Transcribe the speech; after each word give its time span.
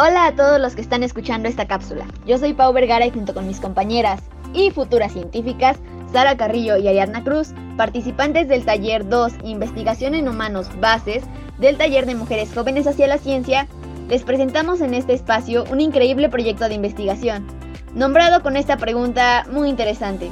Hola 0.00 0.26
a 0.26 0.36
todos 0.36 0.60
los 0.60 0.76
que 0.76 0.80
están 0.80 1.02
escuchando 1.02 1.48
esta 1.48 1.66
cápsula. 1.66 2.06
Yo 2.24 2.38
soy 2.38 2.52
Pau 2.52 2.72
Vergara 2.72 3.04
y 3.04 3.10
junto 3.10 3.34
con 3.34 3.48
mis 3.48 3.58
compañeras 3.58 4.20
y 4.54 4.70
futuras 4.70 5.12
científicas, 5.12 5.76
Sara 6.12 6.36
Carrillo 6.36 6.76
y 6.76 6.86
Ariadna 6.86 7.24
Cruz, 7.24 7.48
participantes 7.76 8.46
del 8.46 8.64
taller 8.64 9.08
2 9.08 9.32
Investigación 9.42 10.14
en 10.14 10.28
Humanos 10.28 10.68
Bases 10.78 11.24
del 11.58 11.76
taller 11.78 12.06
de 12.06 12.14
Mujeres 12.14 12.54
Jóvenes 12.54 12.86
hacia 12.86 13.08
la 13.08 13.18
Ciencia, 13.18 13.66
les 14.08 14.22
presentamos 14.22 14.82
en 14.82 14.94
este 14.94 15.14
espacio 15.14 15.64
un 15.68 15.80
increíble 15.80 16.28
proyecto 16.28 16.68
de 16.68 16.76
investigación, 16.76 17.48
nombrado 17.92 18.40
con 18.40 18.56
esta 18.56 18.76
pregunta 18.76 19.46
muy 19.50 19.68
interesante. 19.68 20.30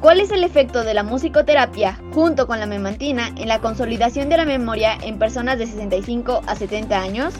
¿Cuál 0.00 0.18
es 0.18 0.30
el 0.30 0.44
efecto 0.44 0.82
de 0.82 0.94
la 0.94 1.02
musicoterapia 1.02 2.00
junto 2.14 2.46
con 2.46 2.58
la 2.58 2.64
memantina 2.64 3.28
en 3.36 3.48
la 3.48 3.58
consolidación 3.58 4.30
de 4.30 4.38
la 4.38 4.46
memoria 4.46 4.96
en 5.02 5.18
personas 5.18 5.58
de 5.58 5.66
65 5.66 6.40
a 6.46 6.54
70 6.54 6.98
años? 6.98 7.34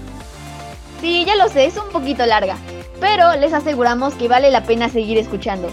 Sí, 1.01 1.25
ya 1.25 1.37
lo 1.37 1.49
sé, 1.49 1.67
es 1.67 1.77
un 1.77 1.91
poquito 1.91 2.27
larga, 2.27 2.57
pero 3.01 3.37
les 3.37 3.53
aseguramos 3.53 4.15
que 4.15 4.27
vale 4.27 4.51
la 4.51 4.65
pena 4.65 4.89
seguir 4.89 5.17
escuchando. 5.17 5.71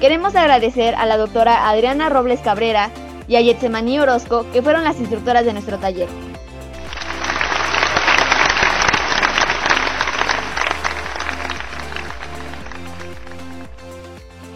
Queremos 0.00 0.36
agradecer 0.36 0.94
a 0.94 1.06
la 1.06 1.16
doctora 1.16 1.68
Adriana 1.68 2.10
Robles 2.10 2.40
Cabrera 2.40 2.90
y 3.26 3.36
a 3.36 3.40
Yetsemani 3.40 3.98
Orozco, 4.00 4.44
que 4.52 4.60
fueron 4.60 4.84
las 4.84 4.98
instructoras 4.98 5.44
de 5.44 5.54
nuestro 5.54 5.78
taller. 5.78 6.08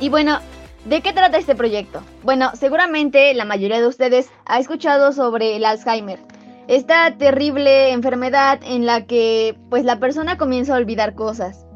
Y 0.01 0.11
bueno, 0.11 0.41
¿de 0.85 1.01
qué 1.01 1.15
trata 1.15 1.39
este 1.39 1.55
proyecto? 1.55 2.02
Bueno, 2.23 2.52
seguramente 2.59 3.33
la 3.33 3.47
mayoría 3.47 3.80
de 3.80 3.87
ustedes 3.87 4.29
ha 4.45 4.59
escuchado 4.59 5.13
sobre 5.13 5.57
el 5.57 5.65
Alzheimer, 5.65 6.19
esta 6.68 7.16
terrible 7.18 7.92
enfermedad 7.92 8.60
en 8.64 8.87
la 8.87 9.07
que 9.07 9.57
pues 9.70 9.84
la 9.84 9.98
persona 9.98 10.38
comienza 10.38 10.74
a 10.74 10.79
olvidar 10.79 11.15
cosas. 11.15 11.66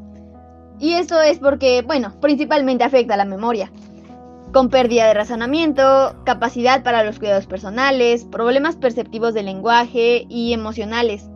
Y 0.79 0.93
eso 0.93 1.21
es 1.21 1.39
porque, 1.39 1.81
bueno, 1.81 2.13
principalmente 2.21 2.83
afecta 2.83 3.15
a 3.15 3.17
la 3.17 3.25
memoria, 3.25 3.71
con 4.53 4.69
pérdida 4.69 5.07
de 5.07 5.13
razonamiento, 5.13 6.15
capacidad 6.25 6.83
para 6.83 7.03
los 7.03 7.19
cuidados 7.19 7.47
personales, 7.47 8.25
problemas 8.25 8.77
perceptivos 8.77 9.33
del 9.33 9.45
lenguaje 9.45 10.25
y 10.29 10.53
emocionales. 10.53 11.29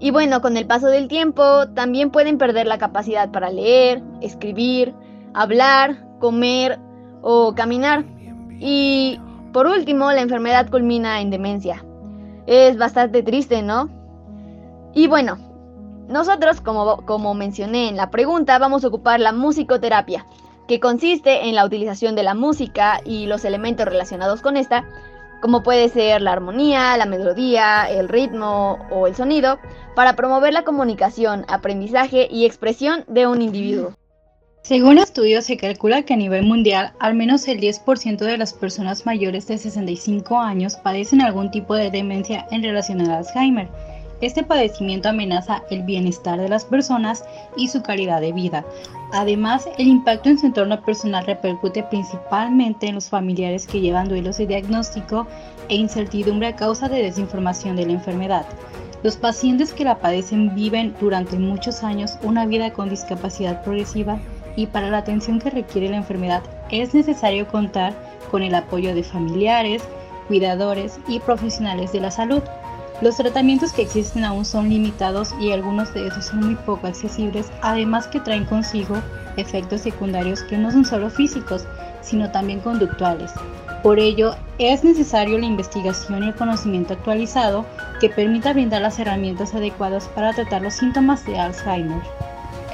Y 0.00 0.10
bueno, 0.10 0.42
con 0.42 0.56
el 0.56 0.66
paso 0.66 0.88
del 0.88 1.08
tiempo 1.08 1.68
también 1.74 2.10
pueden 2.10 2.36
perder 2.36 2.66
la 2.66 2.78
capacidad 2.78 3.30
para 3.30 3.50
leer, 3.50 4.02
escribir, 4.20 4.94
hablar, 5.32 6.04
comer 6.20 6.78
o 7.22 7.54
caminar. 7.54 8.04
Y 8.60 9.18
por 9.52 9.66
último, 9.66 10.12
la 10.12 10.20
enfermedad 10.20 10.68
culmina 10.68 11.22
en 11.22 11.30
demencia. 11.30 11.84
Es 12.46 12.76
bastante 12.76 13.22
triste, 13.22 13.62
¿no? 13.62 13.88
Y 14.94 15.06
bueno, 15.08 15.38
nosotros, 16.08 16.60
como, 16.60 17.04
como 17.06 17.34
mencioné 17.34 17.88
en 17.88 17.96
la 17.96 18.10
pregunta, 18.10 18.58
vamos 18.58 18.84
a 18.84 18.88
ocupar 18.88 19.20
la 19.20 19.32
musicoterapia, 19.32 20.26
que 20.68 20.80
consiste 20.80 21.48
en 21.48 21.54
la 21.54 21.64
utilización 21.64 22.14
de 22.14 22.22
la 22.22 22.34
música 22.34 23.00
y 23.04 23.26
los 23.26 23.44
elementos 23.44 23.86
relacionados 23.86 24.42
con 24.42 24.56
esta, 24.56 24.84
como 25.40 25.62
puede 25.62 25.88
ser 25.88 26.22
la 26.22 26.32
armonía, 26.32 26.96
la 26.96 27.06
melodía, 27.06 27.88
el 27.88 28.08
ritmo 28.08 28.78
o 28.90 29.06
el 29.06 29.14
sonido, 29.14 29.58
para 29.94 30.16
promover 30.16 30.52
la 30.52 30.64
comunicación, 30.64 31.44
aprendizaje 31.48 32.28
y 32.30 32.46
expresión 32.46 33.04
de 33.08 33.26
un 33.26 33.42
individuo. 33.42 33.94
Según 34.64 34.96
estudios, 34.96 35.44
se 35.44 35.58
calcula 35.58 36.04
que 36.04 36.14
a 36.14 36.16
nivel 36.16 36.46
mundial, 36.46 36.94
al 36.98 37.12
menos 37.12 37.46
el 37.48 37.60
10% 37.60 38.16
de 38.16 38.38
las 38.38 38.54
personas 38.54 39.04
mayores 39.04 39.46
de 39.46 39.58
65 39.58 40.40
años 40.40 40.76
padecen 40.76 41.20
algún 41.20 41.50
tipo 41.50 41.74
de 41.74 41.90
demencia 41.90 42.46
en 42.50 42.62
relación 42.62 43.02
al 43.02 43.10
Alzheimer. 43.10 43.68
Este 44.22 44.42
padecimiento 44.42 45.10
amenaza 45.10 45.62
el 45.68 45.82
bienestar 45.82 46.40
de 46.40 46.48
las 46.48 46.64
personas 46.64 47.26
y 47.58 47.68
su 47.68 47.82
calidad 47.82 48.22
de 48.22 48.32
vida. 48.32 48.64
Además, 49.12 49.68
el 49.76 49.86
impacto 49.86 50.30
en 50.30 50.38
su 50.38 50.46
entorno 50.46 50.82
personal 50.82 51.26
repercute 51.26 51.82
principalmente 51.82 52.86
en 52.86 52.94
los 52.94 53.10
familiares 53.10 53.66
que 53.66 53.82
llevan 53.82 54.08
duelos 54.08 54.38
de 54.38 54.46
diagnóstico 54.46 55.26
e 55.68 55.74
incertidumbre 55.74 56.46
a 56.46 56.56
causa 56.56 56.88
de 56.88 57.02
desinformación 57.02 57.76
de 57.76 57.84
la 57.84 57.92
enfermedad. 57.92 58.46
Los 59.02 59.18
pacientes 59.18 59.74
que 59.74 59.84
la 59.84 59.98
padecen 59.98 60.54
viven 60.54 60.94
durante 60.98 61.38
muchos 61.38 61.84
años 61.84 62.16
una 62.22 62.46
vida 62.46 62.72
con 62.72 62.88
discapacidad 62.88 63.62
progresiva 63.62 64.18
y 64.56 64.66
para 64.66 64.90
la 64.90 64.98
atención 64.98 65.38
que 65.38 65.50
requiere 65.50 65.88
la 65.88 65.96
enfermedad 65.96 66.42
es 66.70 66.94
necesario 66.94 67.46
contar 67.48 67.94
con 68.30 68.42
el 68.42 68.54
apoyo 68.54 68.94
de 68.94 69.02
familiares, 69.02 69.82
cuidadores 70.28 70.98
y 71.08 71.20
profesionales 71.20 71.92
de 71.92 72.00
la 72.00 72.10
salud. 72.10 72.42
Los 73.00 73.16
tratamientos 73.16 73.72
que 73.72 73.82
existen 73.82 74.24
aún 74.24 74.44
son 74.44 74.68
limitados 74.68 75.34
y 75.40 75.52
algunos 75.52 75.92
de 75.94 76.06
esos 76.06 76.26
son 76.26 76.40
muy 76.40 76.54
poco 76.54 76.86
accesibles, 76.86 77.50
además 77.60 78.06
que 78.06 78.20
traen 78.20 78.44
consigo 78.44 78.96
efectos 79.36 79.80
secundarios 79.80 80.42
que 80.44 80.56
no 80.56 80.70
son 80.70 80.84
solo 80.84 81.10
físicos, 81.10 81.66
sino 82.00 82.30
también 82.30 82.60
conductuales. 82.60 83.32
Por 83.82 83.98
ello, 83.98 84.34
es 84.58 84.82
necesario 84.82 85.38
la 85.38 85.46
investigación 85.46 86.22
y 86.22 86.28
el 86.28 86.34
conocimiento 86.34 86.94
actualizado 86.94 87.66
que 88.00 88.08
permita 88.08 88.52
brindar 88.52 88.80
las 88.80 88.98
herramientas 88.98 89.54
adecuadas 89.54 90.08
para 90.08 90.32
tratar 90.32 90.62
los 90.62 90.74
síntomas 90.74 91.26
de 91.26 91.38
Alzheimer. 91.38 92.00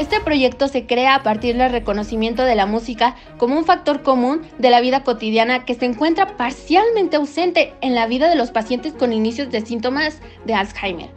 Este 0.01 0.19
proyecto 0.19 0.67
se 0.67 0.87
crea 0.87 1.15
a 1.15 1.23
partir 1.23 1.59
del 1.59 1.71
reconocimiento 1.71 2.45
de 2.45 2.55
la 2.55 2.65
música 2.65 3.17
como 3.37 3.59
un 3.59 3.67
factor 3.67 4.03
común 4.03 4.41
de 4.57 4.71
la 4.71 4.81
vida 4.81 5.05
cotidiana 5.05 5.67
que 5.67 5.75
se 5.75 5.85
encuentra 5.85 6.39
parcialmente 6.39 7.17
ausente 7.17 7.75
en 7.83 7.95
la 7.95 8.07
vida 8.07 8.31
de 8.31 8.35
los 8.35 8.51
pacientes 8.51 8.95
con 8.95 9.13
inicios 9.13 9.51
de 9.51 9.61
síntomas 9.61 10.23
de 10.47 10.55
Alzheimer. 10.55 11.11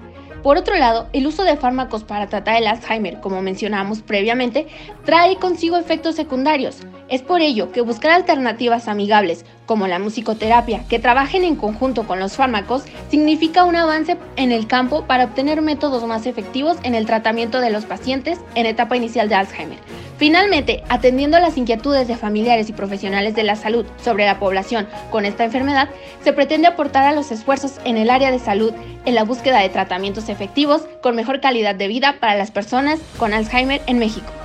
Por 0.44 0.58
otro 0.58 0.76
lado, 0.76 1.08
el 1.14 1.26
uso 1.26 1.46
de 1.46 1.56
fármacos 1.56 2.04
para 2.04 2.28
tratar 2.28 2.58
el 2.58 2.68
Alzheimer, 2.68 3.22
como 3.22 3.42
mencionamos 3.42 4.02
previamente, 4.02 4.68
trae 5.06 5.38
consigo 5.38 5.78
efectos 5.78 6.16
secundarios. 6.16 6.80
Es 7.08 7.22
por 7.22 7.40
ello 7.40 7.72
que 7.72 7.80
buscar 7.80 8.12
alternativas 8.12 8.90
amigables, 8.90 9.46
como 9.66 9.88
la 9.88 10.00
musicoterapia, 10.00 10.86
que 10.88 11.00
trabajen 11.00 11.44
en 11.44 11.56
conjunto 11.56 12.06
con 12.06 12.20
los 12.20 12.36
fármacos, 12.36 12.84
significa 13.10 13.64
un 13.64 13.76
avance 13.76 14.18
en 14.36 14.52
el 14.52 14.68
campo 14.68 15.06
para 15.06 15.26
obtener 15.26 15.62
métodos 15.62 16.06
más 16.06 16.26
efectivos 16.26 16.78
en 16.84 16.96
el 16.96 17.06
tratamiento 17.06 17.62
de 17.62 17.70
los 17.70 17.86
pacientes 17.86 18.40
en 18.56 18.66
etapa 18.66 18.98
inicial 18.98 19.30
de 19.30 19.36
Alzheimer. 19.36 19.80
Finalmente, 20.18 20.84
atendiendo 20.90 21.40
las 21.40 21.58
inquietudes 21.58 22.08
de 22.08 22.16
familiares 22.16 22.70
y 22.70 22.74
profesionales 22.74 23.36
de 23.36 23.44
la 23.44 23.56
salud 23.56 23.86
sobre 24.02 24.26
la 24.26 24.40
población 24.40 24.88
con 25.12 25.26
esta 25.26 25.44
enfermedad, 25.44 25.90
se 26.24 26.34
pretende 26.34 26.68
aportar 26.68 27.06
a 27.06 27.14
los 27.14 27.32
esfuerzos 27.32 27.80
en 27.84 27.98
el 27.98 28.10
área 28.10 28.32
de 28.32 28.40
salud 28.40 28.74
en 29.06 29.16
la 29.16 29.24
búsqueda 29.24 29.60
de 29.60 29.70
tratamientos 29.70 30.30
efectivos 30.30 30.84
con 31.02 31.16
mejor 31.16 31.42
calidad 31.42 31.76
de 31.76 31.88
vida 31.88 32.18
para 32.20 32.36
las 32.36 32.52
personas 32.52 33.00
con 33.18 33.34
Alzheimer 33.34 33.82
en 33.88 34.00
México. 34.00 34.43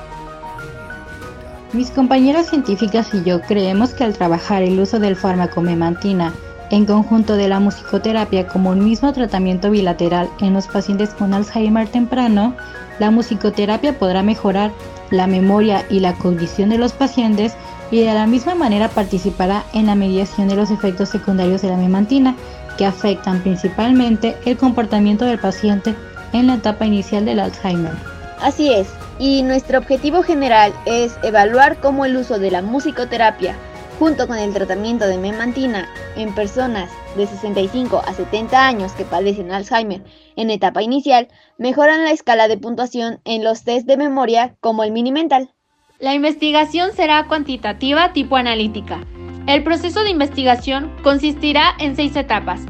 Mis 1.75 1.91
compañeras 1.91 2.49
científicas 2.49 3.13
y 3.13 3.23
yo 3.25 3.43
creemos 3.43 3.91
que 3.91 4.03
al 4.03 4.15
trabajar 4.15 4.63
el 4.63 4.81
uso 4.81 4.99
del 4.99 5.17
fármaco 5.17 5.61
memantina 5.61 6.33
en 6.71 6.87
conjunto 6.87 7.37
de 7.37 7.47
la 7.47 7.61
musicoterapia 7.61 8.47
como 8.47 8.71
un 8.71 8.83
mismo 8.83 9.13
tratamiento 9.13 9.71
bilateral 9.71 10.31
en 10.41 10.55
los 10.55 10.67
pacientes 10.67 11.11
con 11.11 11.35
Alzheimer 11.35 11.87
temprano, 11.87 12.55
la 12.99 13.11
musicoterapia 13.11 13.99
podrá 13.99 14.23
mejorar 14.23 14.73
la 15.11 15.27
memoria 15.27 15.85
y 15.91 16.01
la 16.01 16.15
cognición 16.15 16.71
de 16.71 16.79
los 16.79 16.93
pacientes 16.93 17.55
y 17.91 18.01
de 18.01 18.15
la 18.15 18.27
misma 18.27 18.55
manera 18.55 18.89
participará 18.89 19.65
en 19.75 19.87
la 19.87 19.95
mediación 19.95 20.49
de 20.49 20.57
los 20.57 20.71
efectos 20.71 21.11
secundarios 21.11 21.61
de 21.61 21.69
la 21.69 21.77
memantina 21.77 22.35
que 22.79 22.87
afectan 22.87 23.43
principalmente 23.43 24.37
el 24.47 24.57
comportamiento 24.57 25.27
del 25.27 25.39
paciente 25.39 25.95
en 26.33 26.47
la 26.47 26.55
etapa 26.55 26.87
inicial 26.87 27.27
del 27.27 27.41
Alzheimer. 27.41 27.93
Así 28.41 28.73
es, 28.73 28.89
y 29.19 29.43
nuestro 29.43 29.79
objetivo 29.79 30.23
general 30.23 30.73
es 30.87 31.19
evaluar 31.23 31.81
cómo 31.81 32.05
el 32.05 32.17
uso 32.17 32.39
de 32.39 32.51
la 32.51 32.63
musicoterapia 32.63 33.57
junto 33.99 34.29
con 34.29 34.39
el 34.39 34.55
tratamiento 34.55 35.07
de 35.07 35.19
memantina 35.19 35.89
en 36.17 36.35
personas 36.35 36.91
de 37.17 37.27
65 37.27 38.01
a 38.07 38.15
70 38.15 38.67
años 38.67 38.93
que 38.93 39.05
padecen 39.05 39.51
Alzheimer 39.51 40.03
en 40.37 40.51
etapa 40.51 40.83
inicial, 40.83 41.29
mejoran 41.59 42.05
la 42.05 42.13
escala 42.13 42.47
de 42.47 42.59
puntuación 42.59 43.21
en 43.25 43.43
los 43.43 43.65
test 43.65 43.87
de 43.87 43.97
memoria 43.97 44.55
como 44.61 44.85
el 44.85 44.93
mini 44.93 45.11
mental. 45.11 45.51
La 45.99 46.15
investigación 46.15 46.93
será 46.93 47.27
cuantitativa 47.27 48.13
tipo 48.13 48.37
analítica. 48.37 49.01
El 49.49 49.65
proceso 49.65 50.05
de 50.05 50.11
investigación 50.11 50.93
consistirá 51.03 51.75
en 51.81 51.97
seis 51.97 52.15
etapas. 52.15 52.61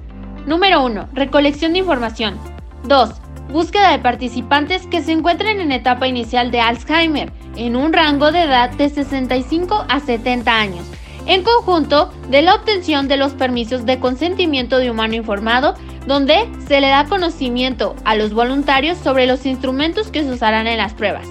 Número 0.46 0.82
1. 0.82 1.11
Recolección 1.12 1.75
de 1.75 1.81
información. 1.81 2.38
2. 2.84 3.27
Búsqueda 3.50 3.92
de 3.92 3.98
participantes 3.98 4.86
que 4.86 5.02
se 5.02 5.12
encuentren 5.12 5.60
en 5.60 5.72
etapa 5.72 6.06
inicial 6.06 6.50
de 6.50 6.60
Alzheimer, 6.60 7.32
en 7.56 7.76
un 7.76 7.94
rango 7.94 8.30
de 8.30 8.42
edad 8.42 8.70
de 8.70 8.90
65 8.90 9.86
a 9.88 10.00
70 10.00 10.54
años, 10.54 10.84
en 11.26 11.42
conjunto 11.42 12.12
de 12.28 12.42
la 12.42 12.54
obtención 12.54 13.08
de 13.08 13.16
los 13.16 13.32
permisos 13.32 13.86
de 13.86 13.98
consentimiento 13.98 14.78
de 14.78 14.90
humano 14.90 15.14
informado, 15.14 15.74
donde 16.06 16.46
se 16.66 16.80
le 16.82 16.88
da 16.88 17.06
conocimiento 17.06 17.96
a 18.04 18.16
los 18.16 18.34
voluntarios 18.34 18.98
sobre 18.98 19.26
los 19.26 19.46
instrumentos 19.46 20.10
que 20.10 20.22
se 20.22 20.30
usarán 20.30 20.66
en 20.66 20.76
las 20.76 20.92
pruebas. 20.92 21.26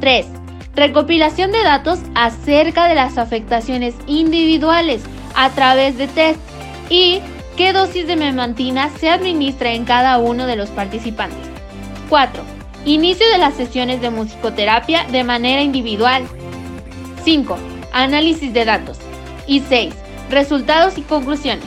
3. 0.00 0.26
Recopilación 0.74 1.52
de 1.52 1.62
datos 1.62 1.98
acerca 2.14 2.88
de 2.88 2.94
las 2.94 3.18
afectaciones 3.18 3.94
individuales 4.06 5.02
a 5.34 5.50
través 5.50 5.98
de 5.98 6.08
test 6.08 6.40
y 6.88 7.20
qué 7.58 7.74
dosis 7.74 8.06
de 8.06 8.16
memantina 8.16 8.88
se 8.98 9.10
administra 9.10 9.72
en 9.72 9.84
cada 9.84 10.16
uno 10.18 10.46
de 10.46 10.56
los 10.56 10.70
participantes. 10.70 11.57
4. 12.08 12.42
Inicio 12.86 13.28
de 13.30 13.38
las 13.38 13.54
sesiones 13.54 14.00
de 14.00 14.10
musicoterapia 14.10 15.04
de 15.10 15.24
manera 15.24 15.62
individual. 15.62 16.24
5. 17.24 17.56
Análisis 17.92 18.52
de 18.52 18.64
datos. 18.64 18.98
Y 19.46 19.60
6. 19.60 19.94
Resultados 20.30 20.96
y 20.96 21.02
conclusiones. 21.02 21.66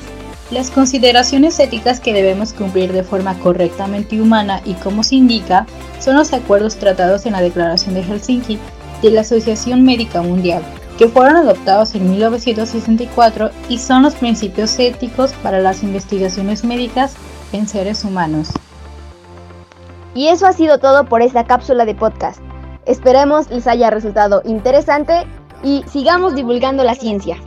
Las 0.49 0.69
consideraciones 0.69 1.59
éticas 1.59 1.99
que 1.99 2.13
debemos 2.13 2.53
cumplir 2.53 2.91
de 2.91 3.03
forma 3.03 3.37
correctamente 3.39 4.19
humana 4.19 4.61
y 4.65 4.73
como 4.73 5.03
se 5.03 5.15
indica 5.15 5.65
son 5.99 6.17
los 6.17 6.33
acuerdos 6.33 6.75
tratados 6.75 7.25
en 7.25 7.33
la 7.33 7.41
Declaración 7.41 7.95
de 7.95 8.03
Helsinki 8.03 8.59
de 9.01 9.11
la 9.11 9.21
Asociación 9.21 9.83
Médica 9.83 10.21
Mundial, 10.21 10.61
que 10.97 11.07
fueron 11.07 11.37
adoptados 11.37 11.95
en 11.95 12.09
1964 12.09 13.51
y 13.69 13.77
son 13.77 14.03
los 14.03 14.15
principios 14.15 14.77
éticos 14.77 15.31
para 15.41 15.59
las 15.59 15.83
investigaciones 15.83 16.63
médicas 16.63 17.13
en 17.53 17.67
seres 17.67 18.03
humanos. 18.03 18.49
Y 20.13 20.27
eso 20.27 20.45
ha 20.45 20.53
sido 20.53 20.79
todo 20.79 21.05
por 21.05 21.21
esta 21.21 21.45
cápsula 21.45 21.85
de 21.85 21.95
podcast. 21.95 22.41
Esperemos 22.85 23.49
les 23.49 23.67
haya 23.67 23.89
resultado 23.89 24.41
interesante 24.45 25.25
y 25.63 25.83
sigamos 25.87 26.35
divulgando 26.35 26.83
la 26.83 26.95
ciencia. 26.95 27.37